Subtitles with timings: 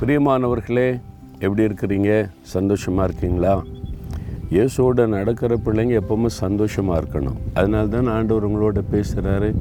[0.00, 1.00] பிரியமானவர்களே
[1.38, 2.30] எப்படி இருக்கிறீங்க?
[2.40, 3.64] சந்தோஷமாக இருக்கீங்களா?
[4.50, 7.36] இயேசுவோட நடக்கிற பிள்ளைங்க எப்பவுமே சந்தோஷமாக இருக்கணும்.
[7.54, 9.54] அதனால தான் ஆண்டவர் உங்களோட பேசுகிறாரு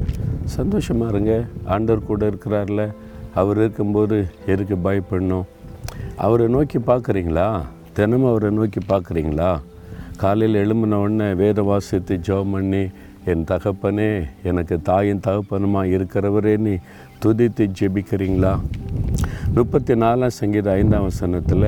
[0.43, 1.45] சந்தோஷமாக இருங்க.
[1.65, 2.93] ஆண்டவர் கூட இருக்கிறார்ல.
[3.33, 5.45] அவர் இருக்கும்போது எதுக்கு பயப்படணும்?
[6.15, 7.61] அவரை நோக்கி பார்க்குறீங்களா?
[7.93, 9.59] தினமும் அவரை நோக்கி பார்க்குறீங்களா?
[10.17, 12.89] காலையில் எழும்பின உடனே வேத வாசித்து ஜெபம் பண்ணி
[13.25, 16.77] என் தகப்பனே எனக்கு தாயின் தகப்பனுமா இருக்கிறவரே நீ
[17.25, 18.59] துதித்து ஜெபிக்கிறீங்களா?
[19.57, 21.67] முப்பத்தி நாலாம் சங்கீத ஐந்தாம் வசனத்தில்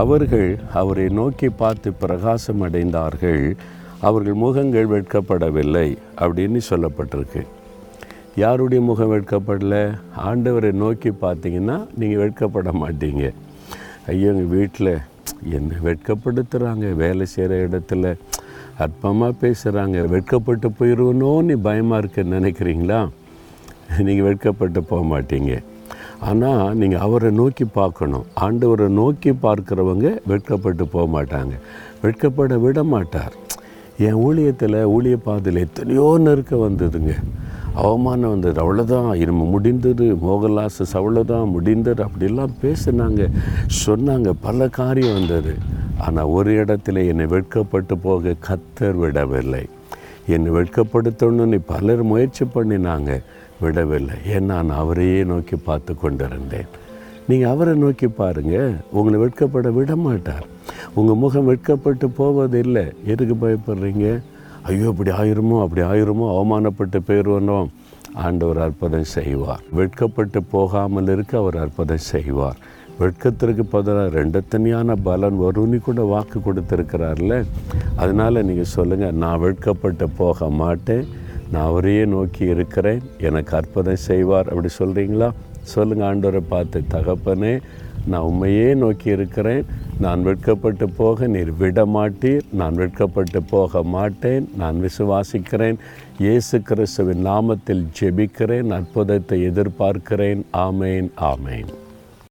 [0.00, 0.48] அவர்கள்
[0.80, 3.44] அவரை நோக்கி பார்த்து பிரகாசம் அடைந்தார்கள்
[4.08, 5.88] அவர்கள் முகங்கள் வெட்கப்படவில்லை
[6.24, 7.42] அப்படின்னு சொல்லப்பட்டிருக்கு.
[8.42, 9.76] யாருடைய முகம் வெட்கப்படல?
[10.28, 13.24] ஆண்டவரை நோக்கி பார்த்தீங்கன்னா நீங்கள் வெட்கப்பட மாட்டீங்க.
[14.12, 14.92] ஐயோ எங்கள் வீட்டில்
[15.58, 18.12] என்ன வெட்கப்படுத்துகிறாங்க வேலை செய்கிற இடத்துல
[18.86, 23.00] அற்பமாக பேசுகிறாங்க வெட்கப்பட்டு போயிடுவனோன்னு பயமாக இருக்குன்னு நினைக்கிறீங்களா?
[24.08, 25.54] நீங்கள் வெட்கப்பட்டு போக மாட்டீங்க.
[26.20, 28.24] ஆனால் நீங்கள் அவரை நோக்கி பார்க்கணும்.
[28.40, 31.52] ஆண்டவரை நோக்கி பார்க்குறவங்க வெட்கப்பட்டு போக மாட்டாங்க.
[32.02, 33.32] வெட்கப்பட விட மாட்டார்.
[33.98, 37.14] என் ஊழியத்தில் ஊழிய பாதையில் எத்தனையோ நெருக்க வந்ததுங்க.
[37.74, 40.16] அவமானம் வந்தது அவ்வளோதான் இனிமே முடிந்தது.
[40.22, 42.04] மோகன்லாசஸ் அவ்வளோதான் முடிந்தது.
[42.04, 43.30] அப்படிலாம் பேசினாங்க.
[43.86, 45.54] சொன்னாங்க பல காரியம் வந்தது.
[45.98, 49.68] ஆனால் ஒரு இடத்துல என்னை வெட்கப்பட்டு போக கத்தர் விடவில்லை.
[50.26, 53.22] என்னை வெட்கப்படுத்தணும்னு பலர் முயற்சி பண்ணினாங்க.
[53.62, 54.16] விடவில்லை.
[54.34, 56.70] ஏன் நான் அவரையே நோக்கி பார்த்து கொண்டிருந்தேன்.
[57.28, 60.46] நீங்கள் அவரை நோக்கி பாருங்கள் உங்களை வெட்கப்பட விட மாட்டார்
[60.98, 62.86] உங்கள் முகம் வெட்கப்பட்டு போவதில்லை.
[63.12, 64.06] எதுக்கு பயப்படுறீங்க?
[64.68, 67.70] ஐயோ அப்படி ஆயிருமோ அப்படி ஆயிருமோ அவமானப்பட்டு போயிடுவோம்
[68.26, 69.64] ஆண்டவர் அற்புதம் செய்வார்.
[69.78, 72.58] வெட்கப்பட்டு போகாமல் இருக்க அவர் அற்புதம் செய்வார்.
[73.00, 77.34] வெட்கத்திற்கு பதிலாக ரெண்டு தனியான பலன் வரும்னு கூட வாக்கு கொடுத்துருக்கிறார்ல.
[78.02, 81.04] அதனால் நீங்கள் சொல்லுங்கள் நான் வெட்கப்பட்டு போக மாட்டேன்.
[81.52, 83.02] நான் அவரையே நோக்கி இருக்கிறேன்.
[83.18, 85.30] எனக்கு அற்புதம் செய்வார் அப்படி சொல்கிறீங்களா
[85.62, 87.60] சொல்லுங்கள் ஆண்டவரை பார்த்து தகப்பனே
[88.06, 89.64] நான் உண்மையே நோக்கி இருக்கிறேன்.
[90.00, 94.48] நான் வெட்கப்பட்டு போக நீர் விட மாட்டீர் நான் வெட்கப்பட்டு போக மாட்டேன்.
[94.56, 95.78] நான் விசுவாசிக்கிறேன்.
[96.18, 98.68] இயேசு கிறிஸ்துவின் நாமத்தில் ஜெபிக்கிறேன்.
[98.68, 100.42] அற்புதத்தை எதிர்பார்க்கிறேன்.
[100.66, 101.70] ஆமேன் ஆமேன்.